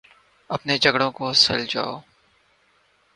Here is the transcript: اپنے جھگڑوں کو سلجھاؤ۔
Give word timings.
اپنے 0.49 0.77
جھگڑوں 0.77 1.11
کو 1.11 1.33
سلجھاؤ۔ 1.33 1.99